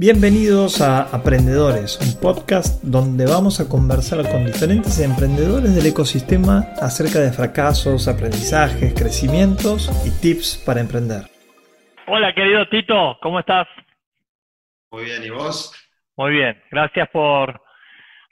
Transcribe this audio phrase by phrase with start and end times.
[0.00, 7.18] Bienvenidos a Aprendedores, un podcast donde vamos a conversar con diferentes emprendedores del ecosistema acerca
[7.18, 11.22] de fracasos, aprendizajes, crecimientos y tips para emprender.
[12.06, 13.66] Hola querido Tito, ¿cómo estás?
[14.92, 15.74] Muy bien, ¿y vos?
[16.16, 17.60] Muy bien, gracias por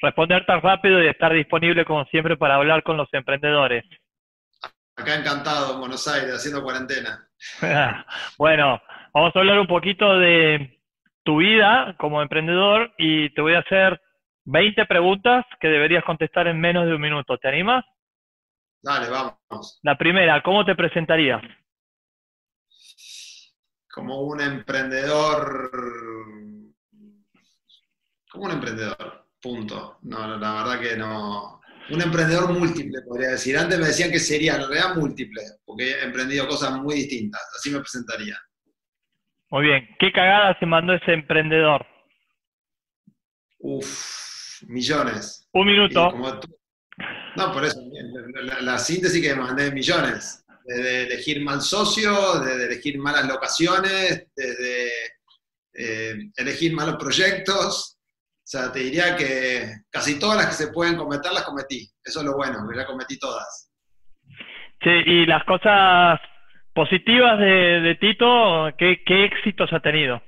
[0.00, 3.82] responder tan rápido y estar disponible como siempre para hablar con los emprendedores.
[4.94, 7.26] Acá encantado en Buenos Aires, haciendo cuarentena.
[8.38, 8.80] bueno,
[9.12, 10.75] vamos a hablar un poquito de
[11.26, 14.00] tu vida como emprendedor y te voy a hacer
[14.44, 17.36] 20 preguntas que deberías contestar en menos de un minuto.
[17.36, 17.84] ¿Te animas?
[18.80, 19.80] Dale, vamos.
[19.82, 21.42] La primera, ¿cómo te presentarías?
[23.92, 25.70] Como un emprendedor.
[28.30, 29.98] Como un emprendedor, punto.
[30.02, 31.60] No, la verdad que no.
[31.90, 33.58] Un emprendedor múltiple, podría decir.
[33.58, 37.42] Antes me decían que sería, en realidad múltiple, porque he emprendido cosas muy distintas.
[37.56, 38.36] Así me presentaría.
[39.50, 39.88] Muy bien.
[39.98, 41.86] ¿Qué cagada se mandó ese emprendedor?
[43.58, 45.48] Uf, millones.
[45.52, 46.12] Un minuto.
[47.36, 47.80] No, por eso,
[48.62, 50.44] la, síntesis que mandé millones.
[50.64, 54.90] De elegir mal socio, de elegir malas locaciones, de
[55.74, 57.98] eh, elegir malos proyectos.
[58.46, 61.88] O sea, te diría que casi todas las que se pueden cometer las cometí.
[62.02, 63.70] Eso es lo bueno, que ya cometí todas.
[64.82, 66.20] Sí, y las cosas
[66.76, 70.22] positivas de, Tito, ¿qué, éxitos ha tenido?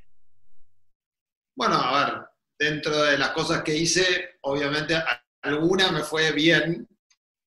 [1.54, 2.22] Bueno, a ver,
[2.58, 4.96] dentro de las cosas que hice, obviamente
[5.42, 6.88] alguna me fue bien,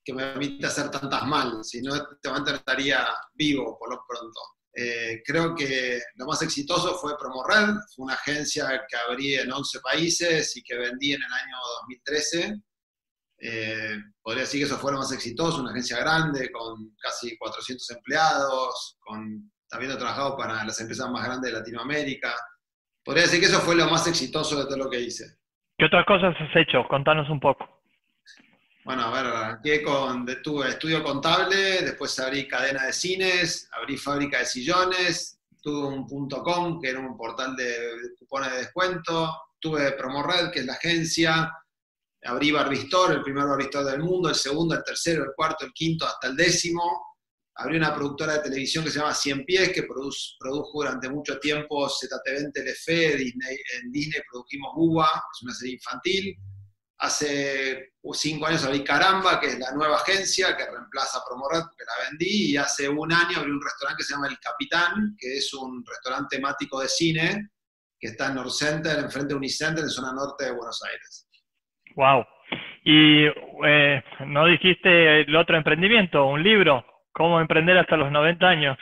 [0.05, 4.39] que me permite hacer tantas mal, si no, este momento estaría vivo por lo pronto.
[4.73, 10.55] Eh, creo que lo más exitoso fue Promored, una agencia que abrí en 11 países
[10.55, 12.61] y que vendí en el año 2013
[13.43, 17.89] eh, podría decir que eso fue lo más exitoso, una agencia grande con casi 400
[17.91, 22.35] empleados, con, habiendo trabajado para las empresas más grandes de Latinoamérica.
[23.03, 25.25] Podría decir que eso fue lo más exitoso de todo lo que hice.
[25.75, 26.87] ¿Qué otras cosas has hecho?
[26.87, 27.81] Contanos un poco.
[28.83, 34.39] Bueno, a ver, arranqué con, tuve estudio contable, después abrí cadena de cines, abrí fábrica
[34.39, 37.75] de sillones, tuve un punto .com, que era un portal de
[38.19, 41.51] cupones de descuento, tuve PromoRed, que es la agencia,
[42.23, 43.45] abrí el primer
[43.85, 46.81] del mundo, el segundo, el tercero, el cuarto, el quinto, hasta el décimo.
[47.55, 51.89] Abrí una productora de televisión que se llama Cien Pies, que produjo durante mucho tiempo
[51.89, 56.37] ZTV en Telefe, Disney, en Disney produjimos Buba, es una serie infantil.
[56.99, 61.83] Hace cinco años abrí Caramba, que es la nueva agencia que reemplaza a Promored, que
[61.83, 65.37] la vendí, y hace un año abrí un restaurante que se llama El Capitán, que
[65.37, 67.49] es un restaurante temático de cine,
[67.99, 71.27] que está en North Center, enfrente de Unicenter, en zona norte de Buenos Aires.
[71.95, 72.25] Wow.
[72.83, 73.25] Y
[73.65, 78.77] eh, no dijiste el otro emprendimiento, un libro, cómo emprender hasta los 90 años.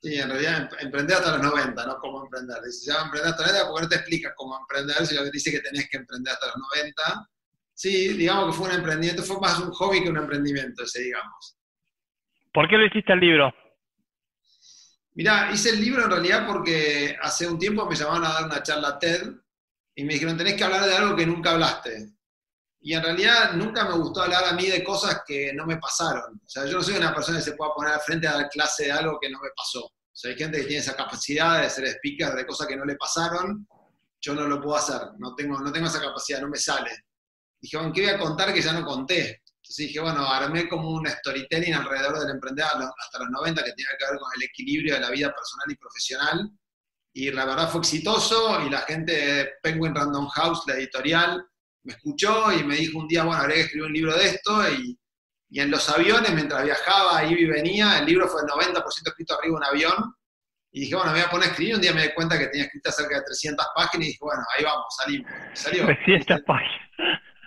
[0.00, 2.56] Sí, en realidad em, emprender hasta los 90, no cómo emprender.
[2.62, 5.50] Dice, llama emprender hasta los 90 porque no te explica cómo emprender, sino que dice
[5.50, 7.28] que tenés que emprender hasta los 90.
[7.72, 11.56] Sí, digamos que fue un emprendimiento, fue más un hobby que un emprendimiento ese, digamos.
[12.52, 13.52] ¿Por qué lo hiciste el libro?
[15.14, 18.62] Mirá, hice el libro en realidad porque hace un tiempo me llamaron a dar una
[18.62, 19.22] charla TED
[19.94, 22.14] y me dijeron, tenés que hablar de algo que nunca hablaste.
[22.80, 26.34] Y en realidad nunca me gustó hablar a mí de cosas que no me pasaron.
[26.34, 28.50] O sea, yo no soy una persona que se pueda poner al frente a dar
[28.50, 29.84] clase de algo que no me pasó.
[29.84, 32.84] O sea, hay gente que tiene esa capacidad de ser speaker de cosas que no
[32.84, 33.66] le pasaron.
[34.20, 36.90] Yo no lo puedo hacer, no tengo, no tengo esa capacidad, no me sale.
[37.60, 39.42] Dije, bueno, ¿qué voy a contar que ya no conté?
[39.46, 43.90] Entonces dije, bueno, armé como un storytelling alrededor del emprendedor hasta los 90 que tiene
[43.98, 46.50] que ver con el equilibrio de la vida personal y profesional
[47.14, 51.46] y la verdad fue exitoso y la gente de Penguin Random House, la editorial,
[51.84, 54.68] me escuchó y me dijo un día, bueno, habría que escribir un libro de esto
[54.72, 54.98] y,
[55.48, 59.38] y en los aviones, mientras viajaba, iba y venía, el libro fue el 90% escrito
[59.38, 60.14] arriba de un avión
[60.72, 62.48] y dije, bueno, me voy a poner a escribir, un día me di cuenta que
[62.48, 65.30] tenía escritas cerca de 300 páginas y dije, bueno, ahí vamos, salimos.
[65.52, 65.86] Salió.
[65.86, 66.88] 300 páginas.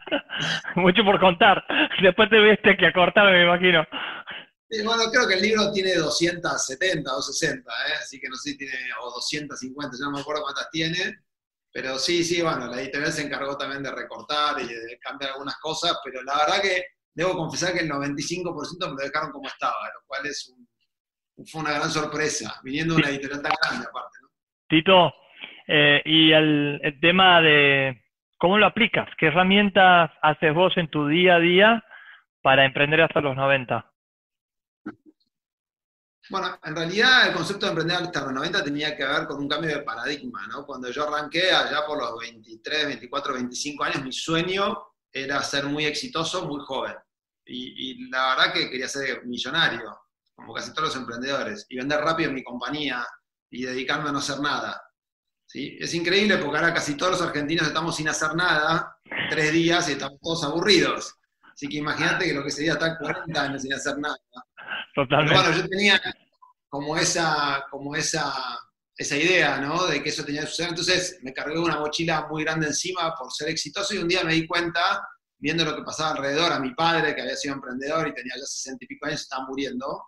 [0.75, 1.61] Mucho por contar.
[2.01, 3.85] Después te viste que acortar, me imagino
[4.83, 7.93] bueno, creo que el libro tiene 270 o 60, ¿eh?
[8.01, 11.19] así que no sé si tiene, o 250, ya no me acuerdo cuántas tiene,
[11.71, 15.57] pero sí, sí, bueno, la editorial se encargó también de recortar y de cambiar algunas
[15.57, 19.75] cosas, pero la verdad que debo confesar que el 95% me lo dejaron como estaba,
[19.93, 20.53] lo cual es
[21.45, 24.17] fue una gran sorpresa, viniendo de una editorial tan grande aparte.
[24.21, 24.29] ¿no?
[24.67, 25.13] Tito,
[25.67, 28.01] eh, y el, el tema de
[28.37, 31.83] cómo lo aplicas, qué herramientas haces vos en tu día a día
[32.41, 33.85] para emprender hasta los 90?
[36.29, 39.47] Bueno, en realidad el concepto de emprender hasta los 90 tenía que ver con un
[39.47, 40.65] cambio de paradigma, ¿no?
[40.65, 44.77] Cuando yo arranqué allá por los 23, 24, 25 años, mi sueño
[45.11, 46.95] era ser muy exitoso muy joven.
[47.45, 49.97] Y, la verdad que quería ser millonario,
[50.35, 53.05] como casi todos los emprendedores, y vender rápido mi compañía
[53.49, 54.81] y dedicarme a no hacer nada.
[55.45, 55.77] ¿sí?
[55.79, 58.97] Es increíble porque ahora casi todos los argentinos estamos sin hacer nada,
[59.29, 61.15] tres días y estamos todos aburridos.
[61.53, 64.17] Así que imagínate que lo que sería estar 40 años sin hacer nada.
[64.97, 65.35] Totalmente.
[65.35, 66.01] Pero bueno, yo tenía
[66.67, 68.33] como esa, como esa,
[68.97, 69.85] esa idea, ¿no?
[69.85, 70.69] De que eso tenía que suceder.
[70.71, 74.33] Entonces me cargué una mochila muy grande encima por ser exitoso y un día me
[74.33, 75.07] di cuenta,
[75.37, 78.45] viendo lo que pasaba alrededor, a mi padre, que había sido emprendedor y tenía ya
[78.45, 80.03] 60 y pico años, estaba muriendo,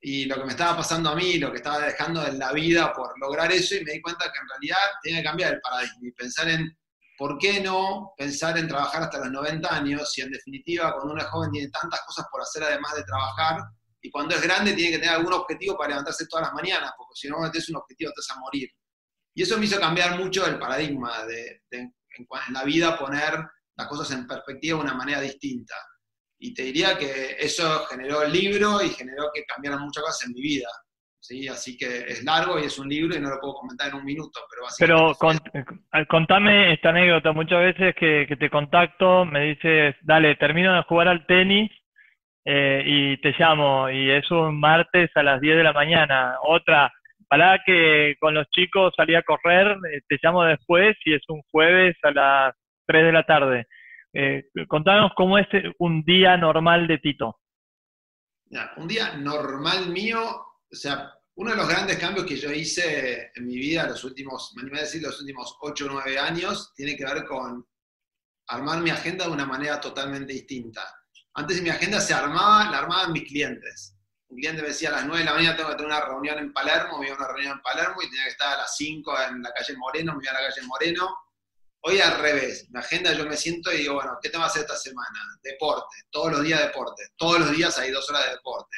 [0.00, 2.94] y lo que me estaba pasando a mí, lo que estaba dejando en la vida
[2.94, 6.08] por lograr eso, y me di cuenta que en realidad tenía que cambiar el paradigma
[6.08, 6.78] y pensar en,
[7.18, 11.22] ¿por qué no pensar en trabajar hasta los 90 años si en definitiva cuando uno
[11.22, 13.60] es joven tiene tantas cosas por hacer además de trabajar?
[14.02, 17.14] Y cuando es grande tiene que tener algún objetivo para levantarse todas las mañanas, porque
[17.14, 18.70] si no metes un objetivo te vas a morir.
[19.34, 23.38] Y eso me hizo cambiar mucho el paradigma de, de en, en la vida poner
[23.76, 25.74] las cosas en perspectiva de una manera distinta.
[26.38, 30.32] Y te diría que eso generó el libro y generó que cambiaran muchas cosas en
[30.32, 30.68] mi vida.
[31.18, 31.46] ¿sí?
[31.48, 34.04] Así que es largo y es un libro y no lo puedo comentar en un
[34.04, 34.40] minuto.
[34.50, 35.38] Pero, pero con,
[36.08, 37.32] contame esta anécdota.
[37.32, 41.70] Muchas veces que, que, te contacto me dices, dale, termino de jugar al tenis
[42.44, 43.90] eh, y te llamo.
[43.90, 46.36] Y es un martes a las 10 de la mañana.
[46.42, 46.92] Otra,
[47.28, 51.42] para que con los chicos salí a correr, eh, te llamo después y es un
[51.50, 52.54] jueves a las
[52.86, 53.66] 3 de la tarde.
[54.12, 55.46] Eh, contanos cómo es
[55.78, 57.38] un día normal de Tito.
[58.76, 63.46] Un día normal mío, o sea, uno de los grandes cambios que yo hice en
[63.46, 66.96] mi vida los últimos, me animé a decir, los últimos 8 o 9 años, tiene
[66.96, 67.64] que ver con
[68.48, 70.82] armar mi agenda de una manera totalmente distinta.
[71.34, 73.96] Antes mi agenda se armaba, la armaban mis clientes.
[74.28, 76.38] Un cliente me decía a las 9 de la mañana tengo que tener una reunión
[76.38, 78.76] en Palermo, me iba a una reunión en Palermo y tenía que estar a las
[78.76, 81.16] 5 en la calle Moreno, me iba a la calle Moreno,
[81.82, 84.46] Hoy al revés, la agenda yo me siento y digo, bueno, ¿qué te va a
[84.48, 85.18] hacer esta semana?
[85.42, 88.76] Deporte, todos los días deporte, todos los días hay dos horas de deporte.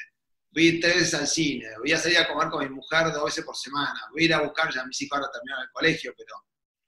[0.52, 3.56] Voy tres al cine, voy a salir a comer con mi mujer dos veces por
[3.56, 6.44] semana, voy a ir a buscar, ya mis hijos ahora terminaron el colegio, pero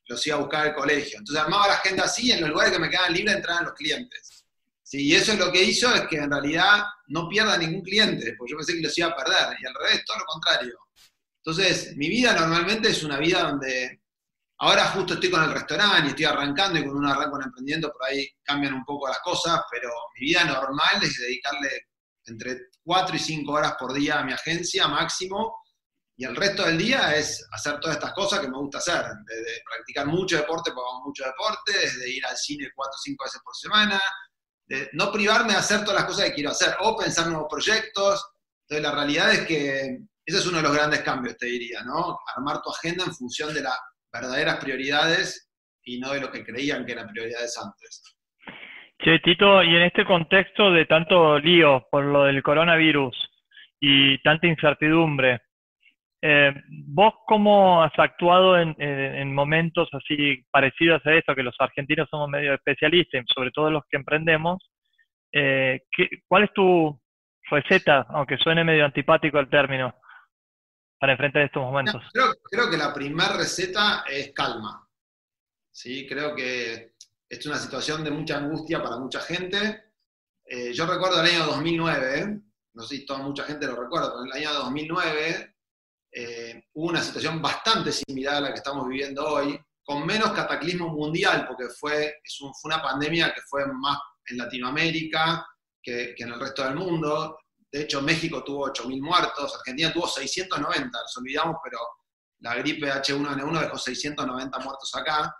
[0.07, 1.19] los iba a buscar al colegio.
[1.19, 4.44] Entonces armaba la agenda así, en los lugares que me quedaban libres entraban los clientes.
[4.85, 8.35] Sí, y eso es lo que hizo es que en realidad no pierda ningún cliente,
[8.37, 10.79] porque yo pensé que los iba a perder, y al revés, todo lo contrario.
[11.43, 14.03] Entonces, mi vida normalmente es una vida donde
[14.59, 17.91] Ahora justo estoy con el restaurante y estoy arrancando y cuando uno arranca un emprendimiento
[17.93, 21.89] por ahí cambian un poco las cosas, pero mi vida normal es dedicarle
[22.27, 25.57] entre 4 y 5 horas por día a mi agencia máximo
[26.17, 29.61] y el resto del día es hacer todas estas cosas que me gusta hacer, de
[29.69, 33.57] practicar mucho deporte, porque mucho deporte, desde ir al cine 4 o 5 veces por
[33.57, 34.01] semana,
[34.67, 38.25] de no privarme de hacer todas las cosas que quiero hacer o pensar nuevos proyectos.
[38.63, 42.19] Entonces la realidad es que ese es uno de los grandes cambios, te diría, ¿no?
[42.35, 43.77] Armar tu agenda en función de la
[44.13, 45.51] verdaderas prioridades
[45.85, 48.03] y no de lo que creían que eran prioridades antes.
[49.03, 53.15] Che, Tito, y en este contexto de tanto lío por lo del coronavirus
[53.81, 55.43] y tanta incertidumbre,
[56.27, 56.55] eh,
[56.87, 62.55] ¿vos cómo has actuado en, momentos así parecidos a esto, que los argentinos somos medio
[62.55, 64.57] especialistas, sobre todo los que emprendemos?
[65.31, 65.83] Eh,
[66.27, 66.99] ¿Cuál es tu
[67.51, 69.95] receta, aunque suene medio antipático el término,
[70.99, 72.03] para enfrentar estos momentos?
[72.51, 74.89] creo, que la primera receta es calma.
[75.71, 76.07] ¿sí?
[76.09, 76.95] Creo que
[77.29, 79.91] es una situación de mucha angustia para mucha gente.
[80.47, 82.41] Eh, yo recuerdo el año 2009,
[82.73, 85.54] no sé si toda mucha gente lo recuerda, pero en el año 2009
[86.17, 90.89] eh, hubo una situación bastante similar a la que estamos viviendo hoy, con menos cataclismo
[90.89, 93.99] mundial, porque fue, fue una pandemia que fue más
[94.29, 95.45] en Latinoamérica
[95.83, 97.39] que, que en el resto del mundo.
[97.71, 101.79] De hecho, México tuvo 8.000 muertos, Argentina tuvo 690, nos olvidamos, pero
[102.39, 105.35] la gripe H1N1 dejó 690 muertos acá.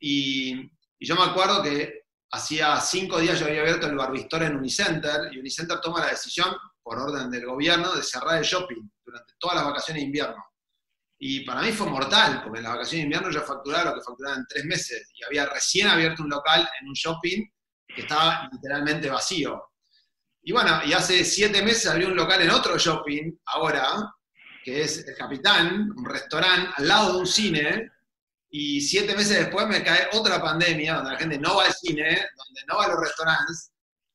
[0.00, 0.70] Y,
[1.00, 5.38] yo me acuerdo que hacía cinco días yo había abierto el Barbistor en Unicenter y
[5.38, 9.64] Unicenter toma la decisión, por orden del gobierno, de cerrar el shopping durante todas las
[9.66, 10.42] vacaciones de invierno.
[11.18, 14.04] Y para mí fue mortal, porque en las vacaciones de invierno yo facturaba lo que
[14.04, 17.44] facturaba en tres meses y había recién abierto un local en un shopping
[17.94, 19.70] que estaba literalmente vacío.
[20.42, 24.12] Y bueno, y hace siete meses abrió un local en otro shopping, ahora,
[24.62, 27.90] que es El Capitán, un restaurante al lado de un cine,
[28.50, 32.04] y siete meses después me cae otra pandemia, donde la gente no va al cine,
[32.04, 33.72] donde no va a los restaurantes.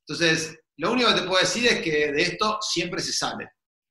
[0.08, 3.50] Entonces, lo único que te puedo decir es que de esto siempre se sale.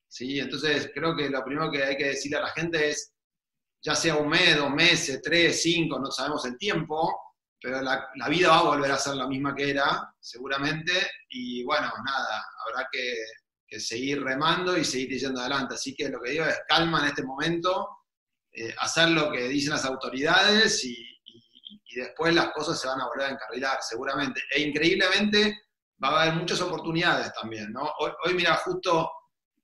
[0.08, 0.40] ¿Sí?
[0.40, 3.12] Entonces, creo que lo primero que hay que decirle a la gente es,
[3.80, 7.28] ya sea un mes, dos meses, tres, cinco, no sabemos el tiempo,
[7.60, 10.92] pero la, vida va a volver a ser la misma que era, seguramente,
[11.30, 13.14] y bueno, nada, habrá que,
[13.78, 15.74] seguir remando y seguir yendo adelante.
[15.74, 17.86] Así que lo que digo es calma en este momento,
[18.50, 21.04] eh, hacer lo que dicen las autoridades y,
[21.94, 24.40] después las cosas se van a volver a encarrilar, seguramente.
[24.54, 25.62] E increíblemente
[26.02, 27.90] va a haber muchas oportunidades también, ¿no?
[28.24, 29.10] Hoy, mira, justo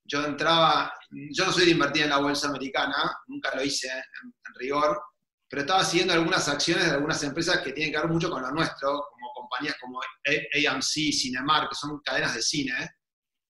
[0.04, 4.54] yo entraba, yo no soy de invertir en la bolsa americana, nunca lo hice en
[4.56, 5.00] rigor,
[5.48, 8.50] pero estaba siguiendo algunas acciones de algunas empresas que tienen que ver mucho con lo
[8.50, 12.74] nuestro, como compañías como AMC, Cinemark, que son cadenas de cine.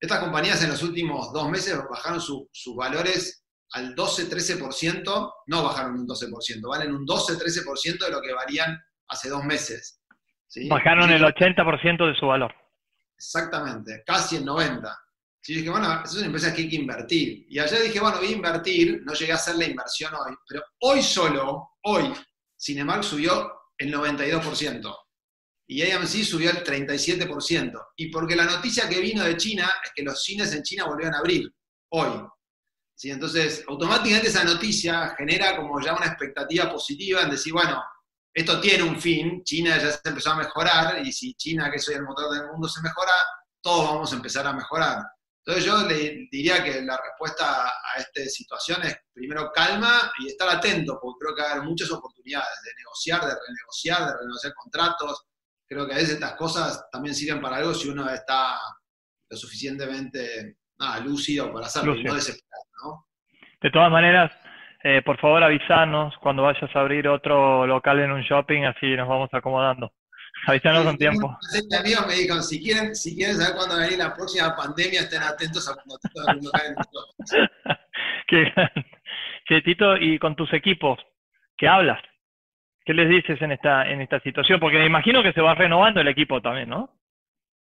[0.00, 6.06] Estas compañías en los últimos dos meses bajaron sus valores al 12-13%, no bajaron un
[6.06, 10.00] 12%, valen un 12-13% de lo que valían hace dos meses.
[10.68, 12.54] Bajaron el 80% de su valor.
[13.16, 14.94] Exactamente, casi el 90%.
[15.45, 17.45] Sí, dije, bueno, es una empresa que hay que invertir.
[17.51, 20.63] Y ayer dije, bueno, voy a invertir, no llegué a hacer la inversión hoy, pero
[20.81, 22.15] hoy solo, hoy,
[22.59, 24.97] Cinemark subió el 92%
[25.67, 27.73] y AMC subió el 37%.
[27.97, 31.15] Y porque la noticia que vino de China es que los cines en China volvieron
[31.15, 31.55] a abrir,
[31.91, 32.27] hoy.
[32.95, 33.11] ¿Sí?
[33.11, 37.85] Entonces, automáticamente esa noticia genera como ya una expectativa positiva en decir, bueno,
[38.33, 41.97] esto tiene un fin, China ya se empezó a mejorar, y si China, que soy
[41.97, 43.13] el motor del mundo, se mejora,
[43.61, 45.05] todos vamos a empezar a mejorar.
[45.47, 50.49] Entonces yo le diría que la respuesta a esta situación es primero calma y estar
[50.49, 54.55] atento, porque creo que va a haber muchas oportunidades de negociar, de renegociar, de renegociar
[54.55, 55.27] contratos.
[55.69, 58.59] Creo que a veces estas cosas también sirven para algo si uno está
[59.29, 60.57] lo suficientemente
[61.05, 62.65] lúcido para hacerlo, no desesperado.
[62.83, 63.07] ¿no?
[63.61, 64.33] De todas maneras,
[64.83, 69.09] eh, por favor avísanos cuando vayas a abrir otro local en un shopping, así nos
[69.09, 69.93] vamos acomodando.
[70.47, 71.39] Avísanos con tiempo.
[71.79, 75.01] amigos me dijeron, si quieren, si quieren saber cuándo va a venir la próxima pandemia,
[75.01, 76.75] estén atentos a cuando todo cae
[78.27, 78.53] Qué
[79.47, 80.99] Che, Tito, y con tus equipos,
[81.57, 82.01] ¿qué hablas?
[82.85, 84.59] ¿Qué les dices en esta, en esta situación?
[84.59, 86.99] Porque me imagino que se va renovando el equipo también, ¿no?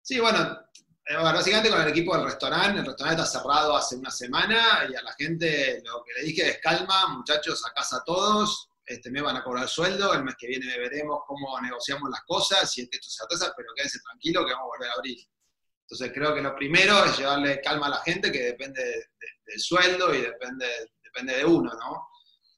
[0.00, 0.58] Sí, bueno,
[1.06, 4.94] eh, básicamente con el equipo del restaurante, el restaurante está cerrado hace una semana y
[4.94, 9.22] a la gente lo que le dije es calma, muchachos, a casa todos, este, me
[9.22, 12.90] van a cobrar sueldo, el mes que viene veremos cómo negociamos las cosas, si es
[12.90, 15.18] que esto se atrasa, pero quédense tranquilo que vamos a volver a abrir.
[15.82, 18.82] Entonces creo que lo primero es llevarle calma a la gente, que depende
[19.44, 20.66] del sueldo y depende,
[21.02, 22.08] depende de uno, ¿no?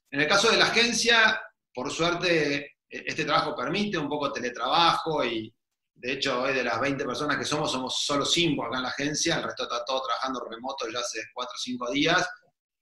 [0.09, 1.41] En el caso de la agencia,
[1.73, 5.53] por suerte, e, este trabajo permite un poco teletrabajo y
[5.93, 9.37] de hecho de las 20 personas que somos, somos solo 5 acá en la agencia,
[9.37, 12.29] el resto está todo trabajando remoto ya hace 4 o 5 días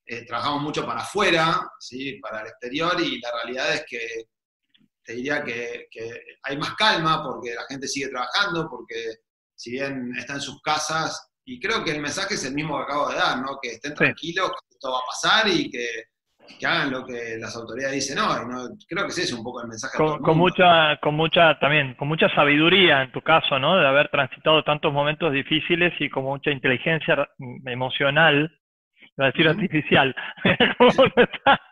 [0.05, 2.19] eh, trabajamos mucho para afuera, ¿sí?
[2.19, 4.25] para el exterior, y la realidad es que
[5.03, 5.87] te diría que,
[6.43, 9.15] hay más calma porque la gente sigue trabajando, porque
[9.55, 12.83] si bien está en sus casas, y creo que el mensaje es el mismo que
[12.83, 13.59] acabo de dar, ¿no?
[13.61, 15.87] que estén tranquilos, que esto va a pasar y que,
[16.65, 18.45] hagan lo que las autoridades dicen hoy.
[18.47, 18.69] ¿no?
[18.87, 19.97] Creo que ese es un poco el mensaje.
[19.97, 23.77] Con, con mucha, con mucha, también, con mucha sabiduría en tu caso, ¿no?
[23.77, 27.27] De haber transitado tantos momentos difíciles y con mucha inteligencia
[27.65, 28.51] emocional
[29.17, 30.15] iba a decir artificial,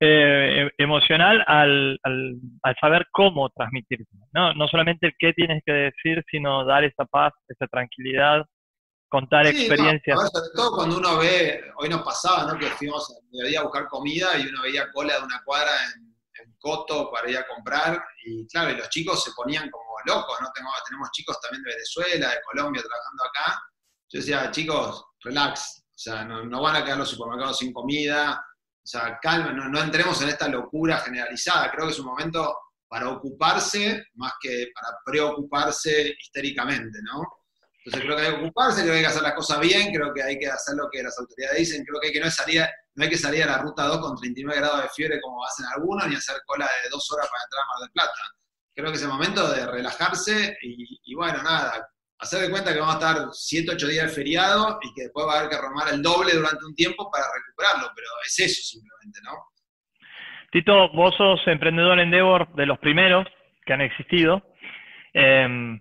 [0.00, 4.00] eh, em, emocional al, al, saber cómo transmitir,
[4.32, 4.52] ¿no?
[4.54, 8.44] no solamente el qué tienes que decir, sino dar esa paz, esa tranquilidad,
[9.08, 10.18] contar experiencias.
[10.30, 12.58] sobre todo cuando uno ve, hoy nos pasaba, ¿no?
[12.58, 16.08] que fuimos a mediodía a buscar comida y uno veía cola de una cuadra en,
[16.60, 20.48] Coto para ir a comprar, y claro, y los chicos se ponían como locos, ¿no?
[20.52, 23.62] Tengo, tenemos chicos también de Venezuela, de Colombia trabajando acá.
[24.08, 28.40] Yo decía, chicos, relax, o sea, no, van a quedar los supermercados sin comida.
[28.40, 31.72] O sea, calma, no, entremos en esta locura generalizada.
[31.72, 37.20] Creo que es un momento para ocuparse más que para preocuparse histéricamente, ¿no?
[37.84, 40.14] Entonces creo que hay que ocuparse, creo que hay que hacer las cosas bien, creo
[40.14, 43.42] que hay que hacer lo que las autoridades dicen, creo que, no hay que salir
[43.42, 46.66] a la ruta 2 con 39 grados de fiebre como hacen algunos, ni hacer cola
[46.84, 48.12] de dos horas para entrar a Mar del Plata.
[48.72, 52.80] Creo que es el momento de relajarse y, y bueno, nada, hacer de cuenta que
[52.80, 55.56] vamos a estar 7, 8 días de feriado y que después va a haber que
[55.56, 59.32] remar el doble durante un tiempo para recuperarlo, pero es eso simplemente, ¿no?
[60.50, 63.26] Tito, vos sos emprendedor Endeavor de los primeros
[63.64, 64.42] que han existido.
[65.12, 65.80] Em,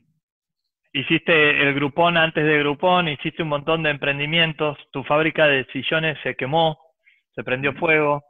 [0.93, 6.17] hiciste el Grupón antes de Grupón, hiciste un montón de emprendimientos, tu fábrica de sillones
[6.21, 6.77] se quemó,
[7.33, 8.23] se prendió fuego.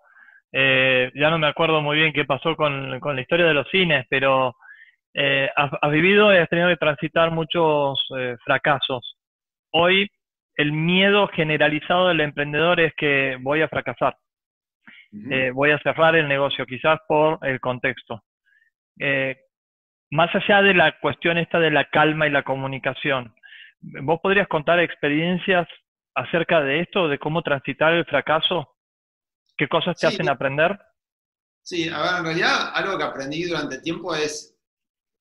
[0.52, 3.68] Eh, ya no me acuerdo muy bien qué pasó con, con la historia de los
[3.70, 4.56] cines, pero
[5.20, 9.18] eh, has, vivido y has tenido que transitar muchos eh, fracasos.
[9.72, 10.08] Hoy
[10.56, 14.16] el miedo generalizado del emprendedor es que voy a fracasar,
[15.32, 18.24] eh, voy a cerrar el negocio, quizás por el contexto.
[20.12, 23.34] más allá de la cuestión esta de la calma y la comunicación,
[24.04, 25.68] ¿vos podrías contar experiencias
[26.14, 28.76] acerca de esto, de cómo transitar el fracaso?
[29.58, 30.78] ¿Qué cosas te hacen aprender?
[31.64, 34.57] Sí, a ver, en realidad algo que aprendí durante el tiempo es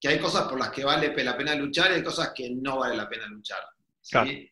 [0.06, 2.78] que hay cosas por las que vale la pena luchar y hay cosas que no
[2.78, 3.60] vale la pena luchar.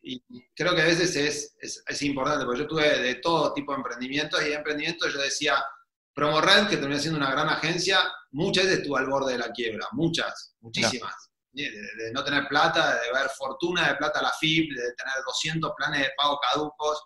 [0.02, 0.20] Y
[0.52, 1.56] creo que a veces es,
[1.86, 5.64] es, importante, porque yo tuve de todo tipo de emprendimientos y de emprendimientos yo decía,
[6.12, 8.00] PromoRed, que terminó siendo una gran agencia,
[8.32, 11.14] muchas veces estuvo al borde de la quiebra, muchas, muchísimas.
[11.52, 11.70] De,
[12.12, 16.00] no tener plata, de ver fortuna de plata a la FIP, de tener 200 planes
[16.00, 17.00] de pago caducos,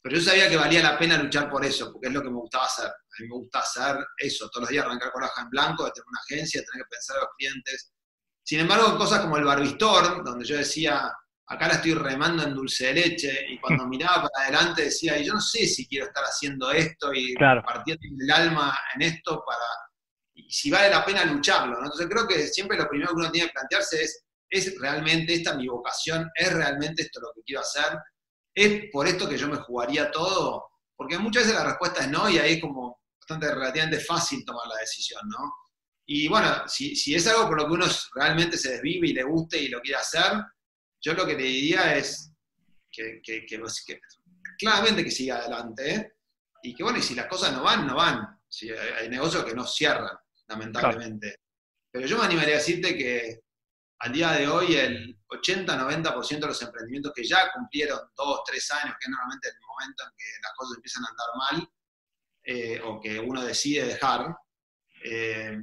[0.00, 2.38] pero yo sabía que valía la pena luchar por eso, porque es lo que me
[2.38, 2.92] gustaba hacer.
[3.18, 5.84] A mí me gusta hacer eso, todos los días arrancar con la hoja en blanco,
[5.84, 7.92] de tener una agencia, de tener que pensar a los clientes.
[8.44, 11.12] Sin embargo, en cosas como el Barbistorm, donde yo decía,
[11.46, 15.24] acá la estoy remando en dulce de leche, y cuando miraba para adelante decía, y
[15.26, 17.62] yo no sé si quiero estar haciendo esto y Claro.
[17.62, 19.64] partiendo el alma en esto para,
[20.34, 21.84] y si vale la pena lucharlo, ¿no?
[21.84, 25.54] Entonces creo que siempre lo primero que uno tiene que plantearse es, ¿es realmente esta
[25.54, 26.30] mi vocación?
[26.34, 27.98] ¿Es realmente esto lo que quiero hacer?
[28.54, 30.68] ¿Es por esto que yo me jugaría todo?
[30.96, 34.66] Porque muchas veces la respuesta es no y ahí es como bastante relativamente fácil tomar
[34.66, 35.52] la decisión, ¿no?
[36.06, 39.22] Y bueno, si, si es algo por lo que uno realmente se desvive y le
[39.22, 40.32] guste y lo quiere hacer,
[41.00, 42.32] yo lo que le diría es
[42.90, 44.00] que, que- que- que
[44.58, 46.12] claramente que siga adelante, ¿eh?
[46.64, 48.38] Y que bueno, y si las cosas no van, no van.
[48.48, 50.16] Si hay, hay negocios que no cierran,
[50.48, 51.36] lamentablemente.
[51.90, 53.40] Pero yo me animaría a decirte que
[54.00, 58.94] al día de hoy el 80-90% de los emprendimientos que ya cumplieron dos, tres años,
[58.98, 61.68] que es normalmente el momento en que las cosas empiezan a andar mal,
[62.44, 64.34] eh, o que uno decide dejar,
[65.04, 65.56] eh,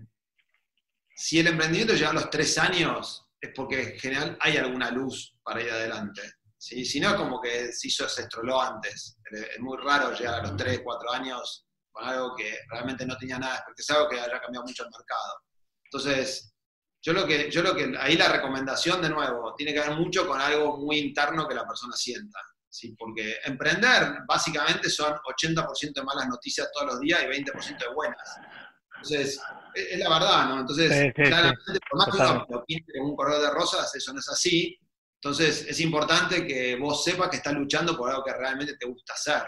[1.15, 5.35] si el emprendimiento llega a los tres años, es porque en general hay alguna luz
[5.43, 6.21] para ir adelante.
[6.57, 9.17] Si no, como que se se estroló antes.
[9.31, 13.39] Es muy raro llegar a los tres, cuatro años con algo que realmente no tenía
[13.39, 15.41] nada, porque es algo que haya cambiado mucho el mercado.
[15.85, 16.53] Entonces,
[17.01, 20.27] yo lo que, yo lo que, ahí la recomendación de nuevo, tiene que ver mucho
[20.27, 22.39] con algo muy interno que la persona sienta.
[22.69, 22.95] ¿Sí?
[22.97, 28.37] Porque emprender básicamente son 80% de malas noticias todos los días y 20% de buenas.
[28.95, 29.39] Entonces,
[29.73, 30.59] es, es la verdad, ¿no?
[30.59, 34.19] Entonces, Sí, sí, claramente, por más que lo pinte un correo de rosas, eso no
[34.19, 34.77] es así.
[35.21, 39.13] Entonces, es importante que vos sepas que estás luchando por algo que realmente te gusta
[39.13, 39.43] hacer.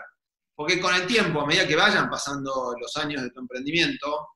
[0.55, 4.27] Porque con el tiempo, a medida que vayan pasando los años de tu emprendimiento,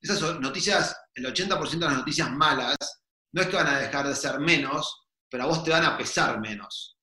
[0.00, 2.76] esas noticias, el 80% de las noticias malas,
[3.32, 5.96] no es que van a dejar de ser menos, pero a vos te van a
[5.96, 6.96] pesar menos.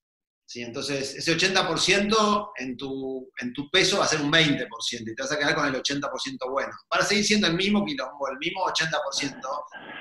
[0.49, 0.63] ¿Sí?
[0.63, 4.65] Entonces, ese 80% en tu, en tu peso va a ser un 20%
[5.01, 6.09] y te vas a quedar con el 80%
[6.49, 6.71] bueno.
[6.89, 9.39] Para seguir siendo el mismo quilombo, el mismo 80%,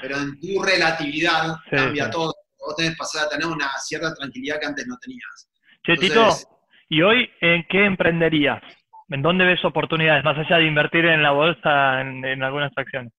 [0.00, 2.10] pero en tu relatividad Sí, cambia sí.
[2.12, 2.34] todo.
[2.58, 5.50] Vos tenés que pasar a tener una cierta tranquilidad que antes no tenías.
[5.84, 6.48] Che, Tito, Entonces-
[6.88, 8.62] ¿y hoy en qué emprenderías?
[9.10, 10.24] ¿En dónde ves oportunidades?
[10.24, 13.12] Más allá de invertir en la bolsa en, en algunas acciones.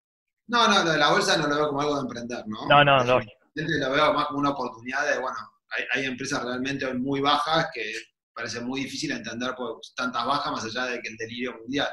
[0.47, 2.57] No, no, lo de la bolsa no lo veo como algo de emprender, ¿no?
[2.67, 3.33] No, no, lógico.
[3.53, 5.37] Lo veo más como una oportunidad de, bueno,
[5.71, 7.93] hay, hay empresas realmente muy bajas que
[8.33, 11.89] parece muy difícil entender por tantas bajas más allá de que el delirio mundial.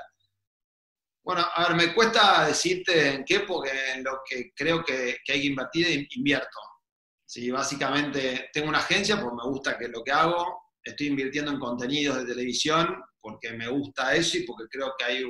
[1.25, 5.41] Bueno, a ver, me cuesta decirte en qué, porque en lo que creo que, hay
[5.41, 6.59] que invertir, in- invierto.
[7.25, 11.59] Sí, básicamente tengo una agencia porque me gusta que lo que hago, estoy invirtiendo en
[11.59, 15.25] contenidos de televisión porque me gusta eso y porque creo que hay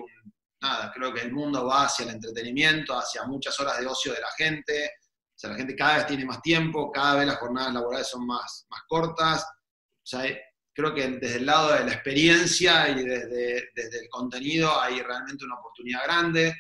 [0.61, 4.21] nada, creo que el mundo va hacia el entretenimiento, hacia muchas horas de ocio de
[4.21, 4.91] la gente,
[5.37, 8.27] o sea, la gente cada vez tiene más tiempo, cada vez las jornadas laborales son
[8.27, 10.41] más, más cortas, o sea, eh,
[10.73, 15.45] creo que desde el lado de la experiencia y desde, desde el contenido hay realmente
[15.45, 16.55] una oportunidad grande.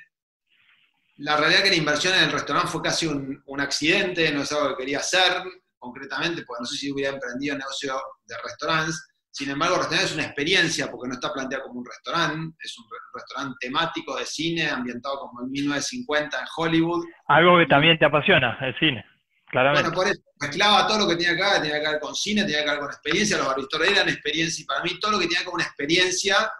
[1.16, 4.42] La realidad es que la inversión en el restaurante fue casi un, un accidente, no
[4.42, 5.42] es algo que quería hacer
[5.78, 9.08] concretamente, porque no sé si hubiera emprendido negocio de restaurantes.
[9.36, 12.78] Sin embargo, el restaurante es una experiencia porque no está planteado como un restaurante, es
[12.78, 17.04] un re- restaurante temático de cine ambientado como en 1950 en Hollywood.
[17.28, 19.04] Algo que también te apasiona, el cine,
[19.50, 19.90] claramente.
[19.90, 22.44] Bueno, por eso mezclaba todo lo que tenía que ver, tenía que ver con cine,
[22.44, 25.26] tenía que ver con experiencia, los barbistores eran experiencia, y para mí todo lo que
[25.26, 26.50] tenía con una experiencia,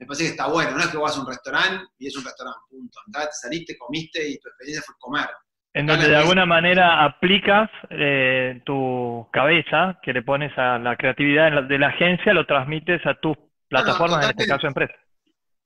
[0.00, 2.24] me parece que está bueno, no es que vas a un restaurante y es un
[2.24, 2.98] restaurante, punto.
[3.06, 5.28] Entraste, saliste, comiste y tu experiencia fue comer.
[5.74, 11.46] En donde de alguna manera aplicas eh, tu cabeza, que le pones a la creatividad
[11.46, 13.36] de la, de la agencia, lo transmites a tus
[13.68, 14.96] plataformas, en este caso empresas.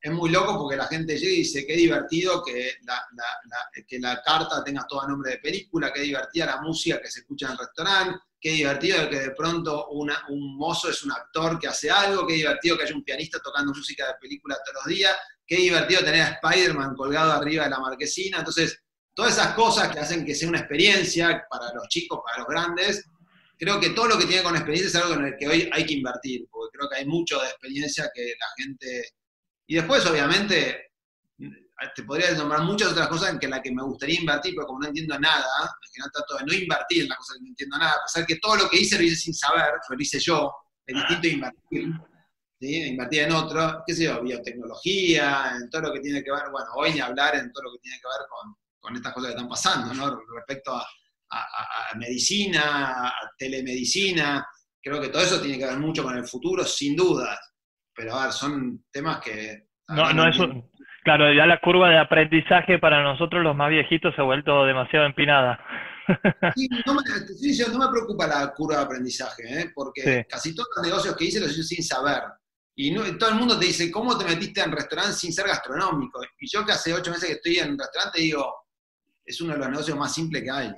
[0.01, 3.85] Es muy loco porque la gente llega y dice, qué divertido que la, la- la-
[3.87, 7.21] que la carta tenga todo a nombre de película, qué divertida la música que se
[7.21, 11.59] escucha en el restaurante, qué divertido que de pronto una- un mozo es un actor
[11.59, 14.95] que hace algo, qué divertido que haya un pianista tocando música de película todos los
[14.97, 18.39] días, qué divertido tener a Spider-Man colgado arriba de la marquesina.
[18.39, 18.81] Entonces,
[19.19, 23.05] todas esas cosas que hacen que sea una experiencia para los chicos, para los grandes,
[23.59, 25.85] creo que todo lo que tiene con experiencia es algo en el que hoy hay
[25.85, 29.09] que invertir, porque creo que hay mucho de experiencia que la gente...
[29.67, 30.93] Y después, obviamente,
[31.97, 34.79] te podría nombrar muchas otras cosas en que la que me gustaría invertir, pero como
[34.79, 37.77] no entiendo nada, al final trato de no invertir en las cosas que no entiendo
[37.77, 40.49] nada, a pesar que todo lo que hice lo hice sin saber, lo hice yo,
[40.87, 41.93] es distinto a invertir.
[42.61, 46.69] Invertir en otro, qué sé yo, biotecnología, en todo lo que tiene que ver, bueno,
[46.77, 49.37] hoy ni hablar en todo lo que tiene que ver con, con estas cosas que
[49.37, 50.19] están pasando, ¿no?
[50.37, 50.81] Respecto a,
[51.31, 54.47] a- a- a medicina, a telemedicina,
[54.83, 57.39] creo que todo eso tiene que ver mucho con el futuro, sin dudas.
[57.95, 59.69] Pero a ver, son temas que...
[59.89, 60.71] No, no es un-
[61.05, 65.07] claro, ya la curva de aprendizaje para nosotros los más viejitos se ha vuelto demasiado
[65.07, 65.59] empinada.
[66.57, 67.03] Sí, no, me,
[67.79, 69.73] no preocupa la curva de aprendizaje, ¿eh?
[69.75, 70.25] porque Sí.
[70.27, 72.23] casi todos los negocios que hice los hice sin saber.
[72.75, 76.21] Y todo el mundo te dice, ¿cómo te metiste en restaurante sin ser gastronómico?
[76.39, 78.55] Y yo que hace ocho meses que estoy en restaurante digo,
[79.29, 80.73] es uno de los negocios más simples que hay.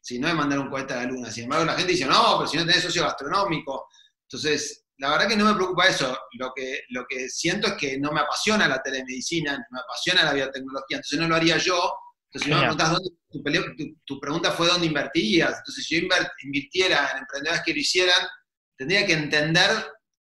[0.00, 1.30] Si no es mandar un cohete a la luna.
[1.30, 3.88] Sin embargo, la gente dice, no, pero si no tenés socio gastronómico.
[4.22, 6.16] Entonces, la verdad que no me preocupa eso.
[6.38, 10.22] Lo que, lo que siento es que no me apasiona la telemedicina, no me apasiona
[10.22, 11.92] la biotecnología, entonces no lo haría yo.
[12.32, 15.58] Entonces, si me preguntas dónde, tu, pregunta fue dónde invertías.
[15.58, 16.06] Entonces, si yo
[16.44, 18.26] invirtiera en emprendedores que lo hicieran,
[18.76, 19.68] tendría que entender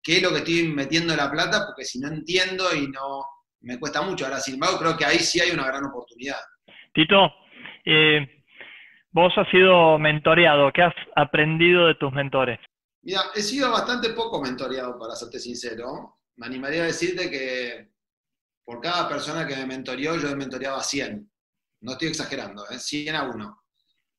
[0.01, 3.25] qué es lo que estoy metiendo la plata, porque si no entiendo y no
[3.61, 4.25] me cuesta mucho.
[4.25, 6.39] Ahora, sin embargo, creo que ahí sí hay una gran oportunidad.
[6.93, 7.29] Tito,
[7.87, 8.43] eh,
[9.11, 10.71] vos has sido mentoreado.
[10.73, 12.59] ¿Qué has aprendido de tus mentores?
[13.01, 16.19] Mira, he sido bastante poco mentoreado, para serte sincero.
[16.35, 17.89] Me animaría a decirte que
[18.65, 21.31] por cada persona que me mentoreó, yo he mentoreado a 100.
[21.81, 22.79] No estoy exagerando, ¿eh?
[22.79, 23.63] 100 a 1.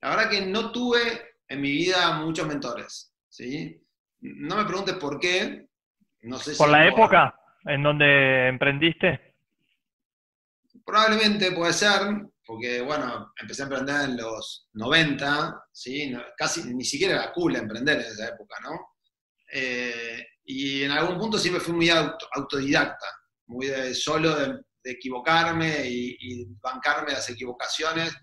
[0.01, 1.01] La verdad que no tuve
[1.49, 3.13] en mi vida muchos mentores.
[3.29, 3.81] ¿sí?
[4.21, 5.69] No me preguntes por qué.
[6.23, 9.37] No sé ¿Por la época en donde emprendiste?
[10.85, 16.15] Probablemente puede ser, porque bueno, empecé a emprender en los 90, ¿sí?
[16.35, 18.71] casi ni siquiera era cool emprender en esa época, ¿no?
[19.53, 23.07] Eh, y en algún punto siempre fui muy autodidacta,
[23.49, 28.17] muy solo de, equivocarme y, bancarme las equivocaciones.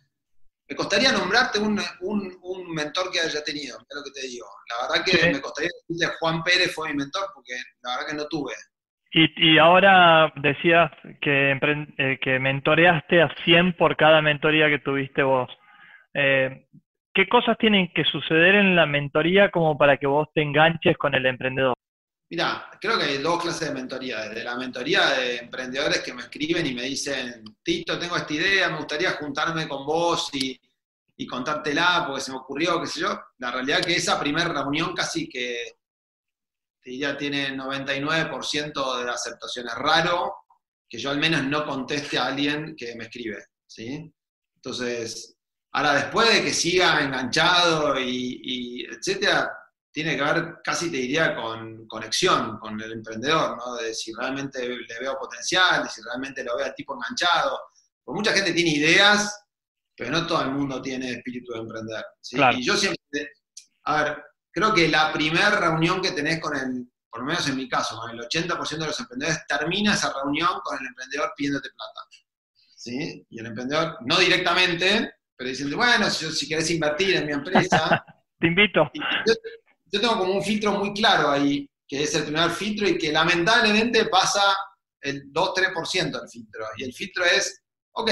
[0.67, 1.79] Me costaría nombrarte un,
[2.73, 4.47] mentor que haya tenido, es lo que te digo.
[4.69, 8.15] La verdad que me costaría decirte Juan Pérez fue mi mentor, porque la verdad que
[8.15, 8.55] no tuve.
[9.17, 11.58] Y, ahora decías que,
[11.97, 15.49] eh, mentoreaste a 100 por cada mentoría que tuviste vos.
[16.13, 16.67] Eh,
[17.13, 21.15] ¿Qué cosas tienen que suceder en la mentoría como para que vos te enganches con
[21.15, 21.75] el emprendedor?
[22.30, 24.19] Mira, creo que hay dos clases de mentoría.
[24.28, 28.67] Desde la mentoría de emprendedores que me escriben y me dicen, Tito, tengo esta idea,
[28.67, 30.60] me gustaría juntarme con vos y,
[31.15, 33.17] y contártela porque se me ocurrió, qué sé yo.
[33.38, 35.78] La realidad es que esa primera reunión casi que
[36.85, 39.67] ya tiene 99% de aceptación.
[39.67, 40.35] Es raro
[40.87, 44.13] que yo al menos no conteste a alguien que me escribe, ¿sí?
[44.55, 45.35] Entonces,
[45.71, 49.51] ahora después de que siga enganchado y, etcétera,
[49.91, 53.75] tiene que ver, casi te diría, con conexión con el emprendedor, ¿no?
[53.75, 57.59] De si realmente le veo potencial, de si realmente lo veo al tipo enganchado.
[58.03, 59.43] Porque mucha gente tiene ideas,
[59.95, 62.05] pero no todo el mundo tiene espíritu de emprender.
[62.57, 62.99] Y yo siempre,
[63.85, 64.23] a ver,
[64.55, 67.99] creo que la primera reunión que tenés con el, por lo menos en mi caso,
[67.99, 72.07] con el 80% de los emprendedores, termina esa reunión con el emprendedor pidiéndote plata.
[72.73, 73.25] ¿Sí?
[73.29, 78.05] Y el emprendedor, no directamente, pero diciendo, bueno, si, si querés invertir en mi empresa.
[78.39, 78.89] Te invito.
[79.25, 83.11] Yo, tengo como un filtro muy claro ahí, que es el primer filtro y que
[83.11, 84.55] lamentablemente pasa
[85.01, 86.65] el 2-3% del filtro.
[86.77, 88.11] Y el filtro es, ok,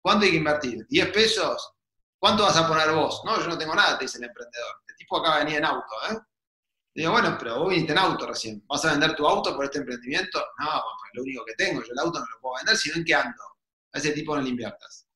[0.00, 0.86] ¿cuánto hay que invertir?
[0.88, 1.71] ¿10 pesos?
[2.22, 3.20] ¿Cuánto vas a poner vos?
[3.24, 6.16] No, yo no tengo nada, te dice el emprendedor tipo acá venía en auto, ¿eh?
[6.94, 8.62] digo, bueno, pero vos viniste en auto recién.
[8.66, 10.38] ¿Vas a vender tu auto por este emprendimiento?
[10.58, 11.82] No, pues lo único que tengo.
[11.82, 13.42] Yo el auto no lo puedo vender, sino en qué ando.
[13.92, 15.08] A ese tipo no le inviertas.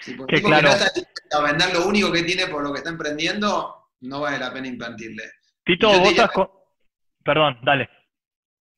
[0.00, 0.70] Si por tipo claro.
[0.70, 1.00] que
[1.32, 4.52] no a vender lo único que tiene por lo que está emprendiendo, no vale la
[4.52, 5.24] pena invertirle.
[5.64, 6.48] Tito, vos estás con...
[7.24, 7.88] Perdón, dale.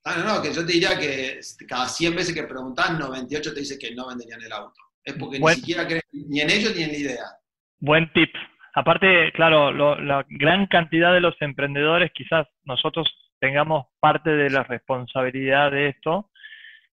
[0.05, 3.59] Ah, no, no, que yo te diría que cada 100 veces que preguntás, 98 te
[3.59, 4.81] dice que no venderían el auto.
[5.03, 7.25] Es porque ni siquiera creen ni en ellos ni en la idea.
[7.79, 8.33] Buen tip.
[8.75, 13.07] Aparte, claro, la gran cantidad de los emprendedores, quizás nosotros
[13.39, 16.31] tengamos parte de la responsabilidad de esto,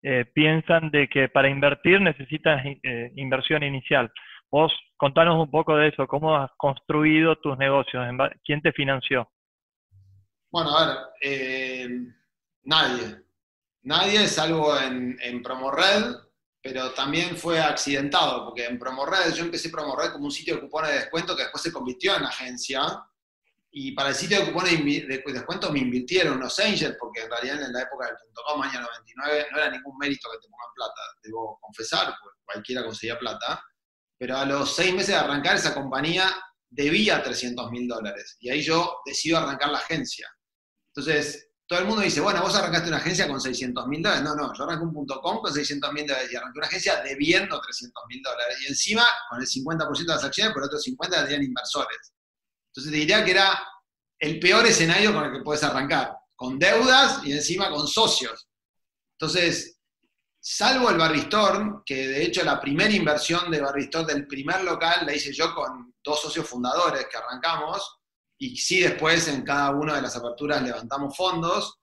[0.03, 4.11] eh, piensan de que para invertir necesitas eh, inversión inicial.
[4.51, 8.05] Vos contanos un poco de eso, cómo has construido tus negocios,
[8.43, 9.31] quién te financió.
[10.51, 11.87] Bueno, a ver, eh,
[12.63, 13.15] nadie.
[13.81, 16.17] Nadie, salvo en, en PromoRed,
[16.63, 20.91] pero también fue accidentado, porque en PromoRed, yo empecé PromoRed como un sitio de cupones
[20.91, 22.81] de descuento que después se convirtió en agencia,
[23.69, 27.61] y para el sitio de cupones de descuento me invirtieron unos angels, porque en realidad
[27.63, 31.01] en la época del .com, año 99, no era ningún mérito que te pongan plata,
[31.21, 33.61] debo confesar, porque cualquiera conseguía plata,
[34.17, 36.33] pero a los seis meses de arrancar esa compañía
[36.69, 40.33] debía 300 mil dólares, y ahí yo decido arrancar la agencia.
[40.95, 44.23] Entonces, todo el mundo dice, bueno, vos arrancaste una agencia con 600 mil dólares.
[44.23, 47.01] No, no, yo arranqué un punto com con 600 mil dólares y arranqué una agencia
[47.01, 48.57] debiendo 300 mil dólares.
[48.61, 52.13] Y encima, con el 50% de las acciones, por otros 50 tenían inversores.
[52.67, 53.59] Entonces te diría que era
[54.19, 58.47] el peor escenario con el que puedes arrancar, con deudas y encima con socios.
[59.17, 59.79] Entonces,
[60.39, 65.15] salvo el Barristor, que de hecho la primera inversión de Barristor del primer local la
[65.15, 68.02] hice yo con dos socios fundadores que arrancamos,
[68.51, 71.79] y sí después en cada una de las aperturas levantamos fondos,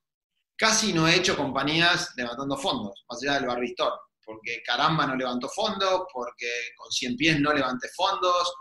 [0.57, 3.93] casi no he hecho compañías levantando fondos, más allá del Barristor,
[4.25, 8.53] porque Caramba no levantó fondos, porque con 100 pies no levanté fondos,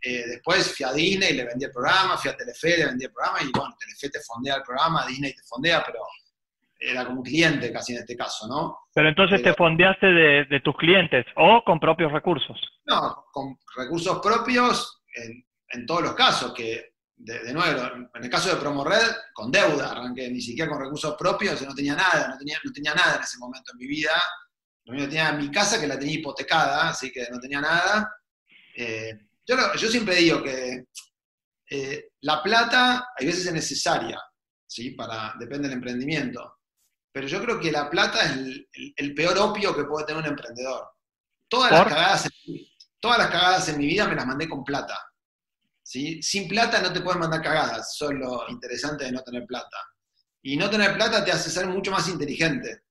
[0.00, 3.04] eh, después fui a Disney y le vendí el programa, fui a Telefe, le vendí
[3.04, 6.00] el programa, y bueno, Telefe te fondea el programa, Disney te fondea, pero
[6.82, 8.78] era como cliente casi en este caso, ¿no?
[8.92, 12.58] Pero entonces te fondeaste de, tus clientes o con propios recursos.
[12.86, 16.91] No, con recursos propios en, todos los casos, que
[17.24, 21.62] de, nuevo, en el caso de PromoRed, con deuda, arranqué ni siquiera con recursos propios,
[21.62, 24.10] no tenía nada, no tenía, no tenía nada en ese momento en mi vida.
[24.84, 28.12] Lo único que tenía mi casa que la tenía hipotecada, así que no tenía nada.
[28.76, 29.12] Eh,
[29.46, 30.86] yo, yo siempre digo que
[31.70, 34.20] eh, la plata hay veces es necesaria,
[34.66, 34.90] ¿sí?
[34.90, 36.58] Para, depende del emprendimiento.
[37.12, 38.32] Pero yo creo que la plata es
[38.96, 40.88] el, peor opio que puede tener un emprendedor.
[41.46, 42.28] Todas las, cagadas,
[42.98, 44.98] todas las cagadas en mi vida me las mandé con plata.
[45.92, 49.76] Sin plata no te pueden mandar cagadas, eso es lo interesante de no tener plata.
[50.40, 52.84] Y no tener plata te hace ser mucho más inteligente.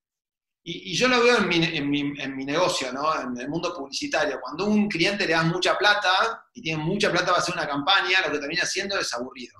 [0.64, 3.20] Y, yo lo veo en mi, negocio, ¿no?
[3.20, 4.40] en el mundo publicitario.
[4.40, 8.22] Cuando un cliente le da mucha plata y tiene mucha plata para hacer una campaña,
[8.24, 9.60] lo que termina haciendo es aburrido.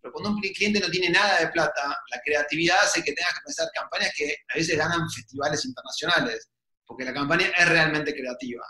[0.00, 3.44] Pero cuando un cliente no tiene nada de plata, la creatividad hace que tengas que
[3.44, 6.48] pensar campañas que a veces ganan festivales internacionales,
[6.86, 8.64] porque la campaña es realmente creativa.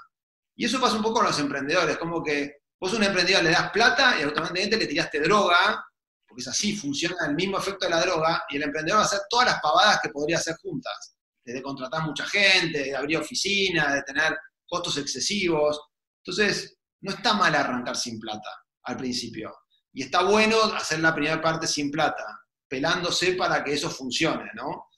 [0.56, 3.50] Y eso pasa un poco con los emprendedores, como que vos a un emprendedor le
[3.50, 5.86] das plata y automáticamente le tiraste droga,
[6.26, 9.06] porque es así, funciona el mismo efecto de la droga, y el emprendedor va a
[9.06, 11.14] hacer todas las pavadas que podría hacer juntas
[11.44, 15.80] de contratar mucha gente, de abrir oficinas, de tener costos excesivos.
[16.24, 18.50] Entonces, no está mal arrancar sin plata
[18.82, 19.54] al principio.
[19.92, 22.24] Y está bueno hacer la primera parte sin plata,
[22.66, 24.88] pelándose para que eso funcione, ¿no?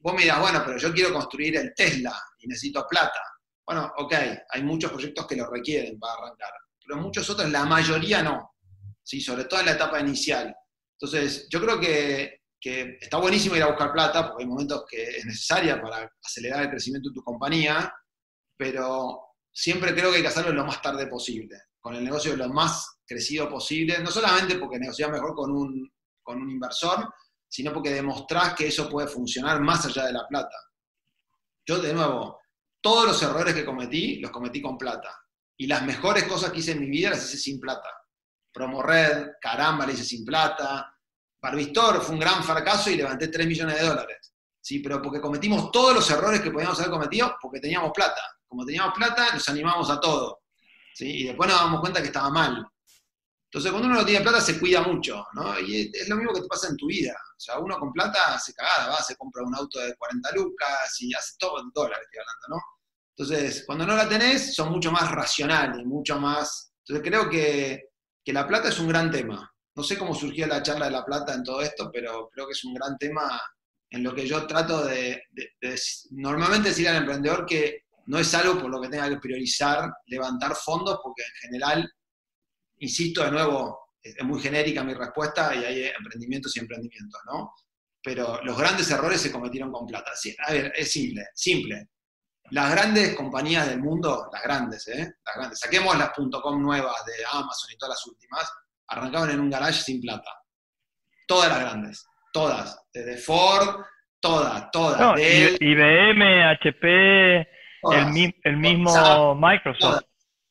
[0.00, 3.20] Vos me dirás, bueno, pero yo quiero construir el Tesla y necesito plata.
[3.64, 4.14] Bueno, ok,
[4.50, 6.50] hay muchos proyectos que lo requieren para arrancar,
[6.88, 8.54] pero muchos otros, la mayoría no,
[9.02, 9.20] ¿sí?
[9.20, 10.54] sobre todo en la etapa inicial.
[10.94, 15.02] Entonces, yo creo que que está buenísimo ir a buscar plata, porque hay momentos que
[15.02, 17.92] es necesaria para acelerar el crecimiento de tu compañía,
[18.56, 22.48] pero siempre creo que hay que hacerlo lo más tarde posible, con el negocio lo
[22.48, 25.90] más crecido posible, no solamente porque negocias mejor con un,
[26.22, 27.12] con un inversor,
[27.48, 30.56] sino porque demostrás que eso puede funcionar más allá de la plata.
[31.64, 32.40] Yo, de nuevo,
[32.80, 35.10] todos los errores que cometí, los cometí con plata.
[35.58, 37.90] Y las mejores cosas que hice en mi vida las hice sin plata.
[38.52, 40.94] Promored, caramba, la hice sin plata.
[41.40, 44.34] Barbistor fue un gran fracaso y levanté 3 millones de dólares.
[44.60, 44.78] ¿sí?
[44.78, 48.22] Pero porque cometimos todos los errores que podíamos haber cometido porque teníamos plata.
[48.46, 50.42] Como teníamos plata, nos animamos a todo.
[50.94, 51.22] ¿sí?
[51.22, 52.64] Y después nos damos cuenta que estaba mal.
[53.50, 55.58] Entonces, cuando uno no tiene plata, se cuida mucho, ¿no?
[55.58, 57.14] Y es lo mismo que te pasa en tu vida.
[57.14, 61.00] O sea, uno con plata hace cagada, va, se compra un auto de 40 lucas
[61.00, 62.77] y hace todo en dólares, estoy hablando, ¿no?
[63.18, 66.72] Entonces, cuando no la tenés, son mucho más racionales, mucho más...
[66.86, 67.88] Entonces, creo que,
[68.24, 69.52] que la plata es un gran tema.
[69.74, 72.52] No sé cómo surgió la charla de la plata en todo esto, pero creo que
[72.52, 73.40] es un gran tema
[73.90, 75.22] en lo que yo trato de,
[76.10, 80.54] normalmente decir al emprendedor que no es algo por lo que tenga que priorizar levantar
[80.54, 81.92] fondos, porque en general,
[82.78, 87.52] insisto de nuevo, es muy genérica mi respuesta y hay emprendimientos y emprendimientos, ¿no?
[88.00, 90.12] Pero los grandes errores se cometieron con plata.
[90.46, 91.88] a ver, es simple, simple.
[92.50, 95.14] Las grandes compañías del mundo, las grandes, ¿eh?
[95.24, 98.52] Las grandes, saquemos las .com nuevas de Amazon y todas las últimas,
[98.88, 100.30] arrancaban en un garage sin plata.
[101.26, 102.80] Todas las grandes, todas.
[102.92, 103.84] Desde Ford,
[104.20, 105.18] todas, todas.
[105.18, 107.48] IBM, HP,
[108.44, 110.02] el, mismo Microsoft.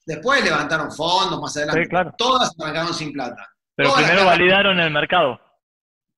[0.06, 1.90] Después levantaron fondos más adelante.
[2.18, 3.50] Todas arrancaron sin plata.
[3.76, 5.40] Pero primero validaron el mercado.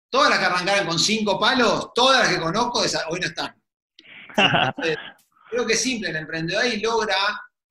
[0.10, 3.56] Todas las que arrancaron con cinco palos, todas las que conozco, hoy no están.
[5.50, 7.16] creo que es simple, el emprendedor ahí logra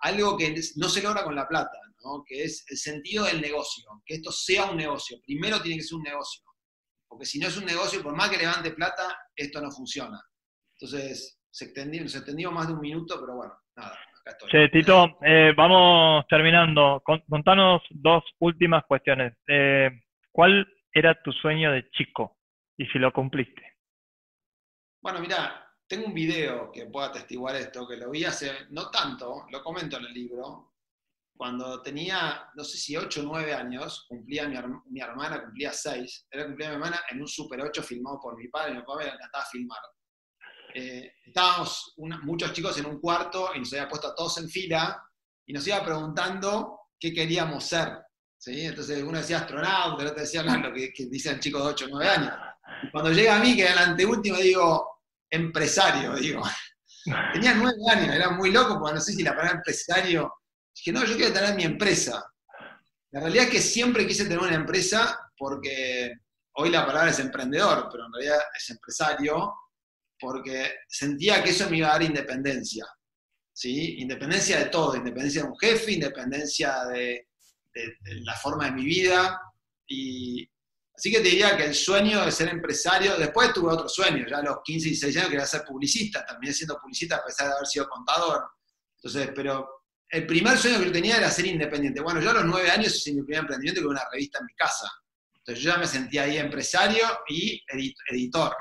[0.00, 1.78] algo que no se logra con la plata
[2.26, 5.18] que es el sentido del negocio, que esto sea un negocio.
[5.24, 6.42] Primero tiene que ser un negocio,
[7.06, 10.20] porque si no es un negocio, por más que levante plata, esto no funciona.
[10.74, 14.50] Entonces, se extendió, se extendió más de un minuto, pero bueno, nada, acá estoy.
[14.50, 17.02] Che, Tito, eh, vamos terminando.
[17.04, 19.34] Contanos dos últimas cuestiones.
[19.46, 19.90] Eh,
[20.30, 22.38] ¿Cuál era tu sueño de chico
[22.76, 23.62] y si lo cumpliste?
[25.00, 29.46] Bueno, mira, tengo un video que pueda atestiguar esto, que lo vi hace no tanto,
[29.50, 30.74] lo comento en el libro,
[31.34, 36.44] cuando tenía, no sé si 8 o 9 años, cumplía mi, hermana, cumplía 6, era
[36.44, 39.44] cumplía mi hermana en un Super 8 filmado por mi padre, mi papá me encantaba
[39.46, 39.78] filmar.
[40.74, 45.02] Eh, estábamos muchos chicos en un cuarto y nos había puesto a todos en fila
[45.46, 47.96] y nos iba preguntando qué queríamos ser.
[48.36, 48.66] ¿sí?
[48.66, 51.88] Entonces uno decía astronauta, el otro decía lo que, que dicen chicos de 8 o
[51.92, 52.34] 9 años.
[52.82, 54.87] Y cuando llega a mí, que era el anteúltimo, digo,
[55.30, 56.42] empresario, digo.
[57.32, 60.32] Tenía 9 años, era muy loco, porque no sé si la palabra empresario
[60.78, 62.24] Dije, no, yo quiero tener mi empresa.
[63.10, 66.12] La realidad es que siempre quise tener una empresa porque
[66.54, 69.54] hoy la palabra es emprendedor, pero en realidad es empresario,
[70.20, 72.86] porque sentía que eso me iba a dar independencia.
[73.52, 73.96] ¿sí?
[73.98, 77.28] Independencia de todo, independencia de un jefe, independencia de,
[78.24, 79.40] la forma de mi vida.
[79.88, 80.48] Y
[80.98, 84.38] Así que te diría que el sueño de ser empresario, después tuve otro sueño, ya
[84.38, 87.54] a los 15 y 16 años quería ser publicista, terminé siendo publicista a pesar de
[87.54, 88.42] haber sido contador.
[88.96, 92.00] Entonces, pero el primer sueño que yo tenía era ser independiente.
[92.00, 94.54] Bueno, yo a los 9 años hice mi primer emprendimiento con una revista en mi
[94.54, 94.90] casa.
[95.36, 97.62] Entonces yo ya me sentía ahí empresario y
[98.08, 98.56] editor.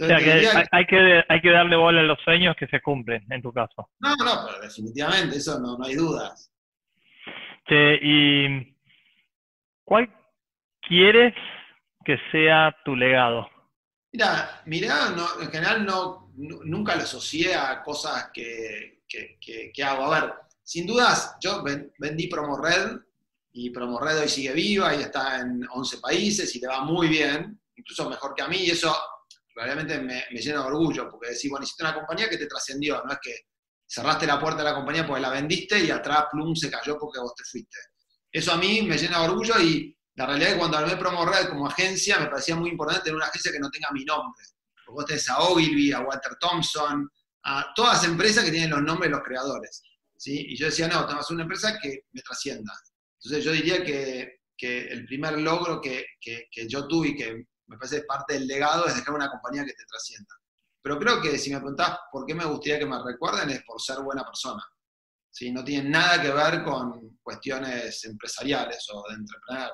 [0.00, 3.26] o sea, que hay, que hay que darle bola a los sueños que se cumplen,
[3.30, 3.90] en tu caso.
[3.98, 6.50] No, no, pero definitivamente, eso no, no hay dudas.
[7.68, 8.74] ¿Y
[9.84, 10.10] cuál
[10.88, 11.34] quieres
[12.04, 13.48] que sea tu legado?
[14.12, 14.62] Mira,
[15.40, 20.04] en general no, nunca lo asocié a cosas que, que, hago.
[20.12, 21.62] A ver, sin dudas, yo
[21.98, 22.98] vendí PromoRed
[23.52, 27.60] y PromoRed hoy sigue viva y está en 11 países y te va muy bien,
[27.74, 28.94] incluso mejor que a mí, y eso
[29.54, 33.12] realmente me, llena de orgullo, porque decir, bueno, hiciste una compañía que te trascendió, no
[33.12, 33.34] es que
[33.86, 37.20] cerraste la puerta de la compañía porque la vendiste y atrás, plum, se cayó porque
[37.20, 37.78] vos te fuiste.
[38.30, 41.48] Eso a mí me llena de orgullo y la realidad es que cuando armé PromoRed
[41.48, 44.44] como agencia, me parecía muy importante tener una agencia que no tenga mi nombre.
[44.84, 47.08] Porque vos tenés a Ogilvy, a Walter Thompson,
[47.44, 49.82] a todas las empresas que tienen los nombres de los creadores.
[50.16, 50.46] ¿sí?
[50.48, 52.72] Y yo decía, no, tenemos una empresa que me trascienda.
[53.20, 57.44] Entonces yo diría que, que el primer logro que, que, que, yo tuve y que
[57.66, 60.34] me parece parte del legado es dejar una compañía que te trascienda.
[60.80, 63.82] Pero creo que si me preguntás por qué me gustaría que me recuerden es por
[63.82, 64.62] ser buena persona.
[65.30, 65.52] ¿sí?
[65.52, 69.72] No tiene nada que ver con cuestiones empresariales o de entrepreneur.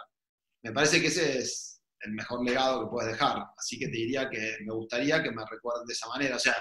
[0.62, 3.44] Me parece que ese es el mejor legado que puedes dejar.
[3.56, 6.36] Así que te diría que me gustaría que me recuerden de esa manera.
[6.36, 6.56] O sea,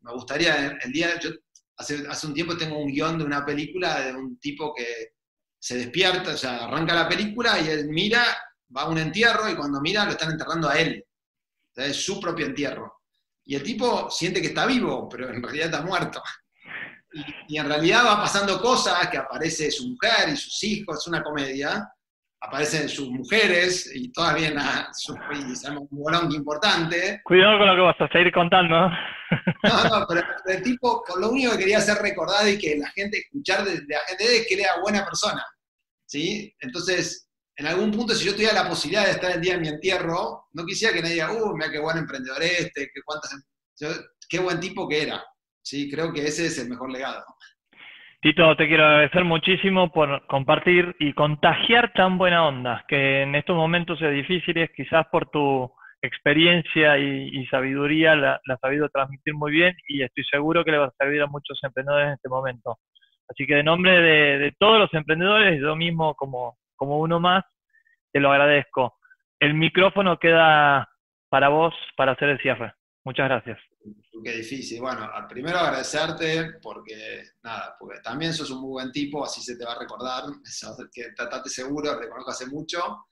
[0.00, 1.30] me gustaría, el día, yo
[1.76, 5.12] hace, hace un tiempo tengo un guion de una película de un tipo que
[5.58, 8.24] se despierta, o sea, arranca la película y él mira,
[8.74, 11.04] va a un entierro y cuando mira lo están enterrando a él.
[11.76, 13.02] es su propio entierro.
[13.44, 16.22] Y el tipo siente que está vivo, pero en realidad está muerto.
[17.12, 21.06] Y, y en realidad va pasando cosas, que aparece su mujer y sus hijos, es
[21.06, 21.90] una comedia,
[22.40, 24.92] aparecen sus mujeres y todavía a
[25.78, 27.20] un bolón importante.
[27.24, 28.90] Cuidado con lo que vas a seguir contando.
[29.62, 33.18] No, no, pero, el tipo, lo único que quería hacer recordado y que la gente,
[33.18, 35.44] escuchar de, la gente es que era buena persona.
[36.06, 36.54] ¿sí?
[36.60, 39.68] Entonces, en algún punto, si yo tuviera la posibilidad de estar el día de mi
[39.68, 43.42] entierro, no quisiera que nadie diga, uh, mira qué buen emprendedor este, qué, cuántas, em-".
[44.30, 45.22] qué buen tipo que era.
[45.60, 45.90] ¿sí?
[45.90, 47.24] Creo que ese es el mejor legado.
[48.20, 53.54] Tito, te quiero agradecer muchísimo por compartir y contagiar tan buena onda, que en estos
[53.54, 59.76] momentos es difíciles, quizás por tu experiencia y, sabiduría la, has sabido transmitir muy bien
[59.86, 62.78] y estoy seguro que le va a servir a muchos emprendedores en este momento.
[63.28, 67.44] Así que de nombre de, todos los emprendedores, yo mismo como, como uno más,
[68.12, 68.96] te lo agradezco.
[69.38, 70.88] El micrófono queda
[71.28, 72.72] para vos para hacer el cierre.
[73.04, 73.67] Muchas gracias.
[74.24, 74.80] Qué difícil.
[74.80, 79.64] Bueno, primero agradecerte porque, nada, porque también sos un muy buen tipo, así se te
[79.64, 80.24] va a recordar,
[80.92, 83.06] que tratate seguro, te conozco hace mucho.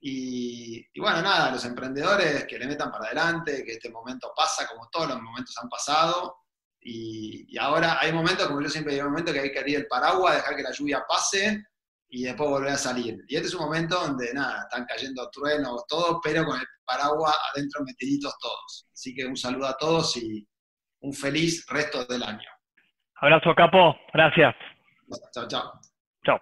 [0.00, 4.88] Y, bueno, nada, los emprendedores que le metan para adelante, que este momento pasa como
[4.90, 6.36] todos los momentos han pasado.
[6.80, 9.76] Y, y ahora hay momentos, como yo siempre digo, hay momentos que hay que abrir
[9.76, 11.64] el paraguas, dejar que la lluvia pase
[12.10, 13.16] y después volver a salir.
[13.28, 17.34] Y este es un momento donde, nada, están cayendo truenos, todo, pero con el paraguas
[17.52, 18.86] adentro metiditos todos.
[18.92, 20.46] Así que un saludo a todos y
[21.00, 22.48] un feliz resto del año.
[23.20, 23.94] Abrazo, Capo.
[24.12, 24.54] Gracias.
[25.32, 25.72] Chao, chao.
[26.24, 26.40] Chao.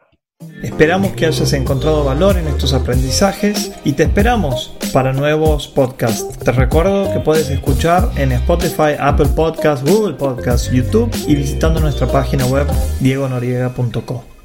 [0.62, 6.38] Esperamos que hayas encontrado valor en estos aprendizajes y te esperamos para nuevos podcasts.
[6.38, 12.06] Te recuerdo que puedes escuchar en Spotify, Apple Podcasts, Google Podcasts, YouTube y visitando nuestra
[12.06, 12.66] página web
[13.00, 14.35] diegonoriega.com.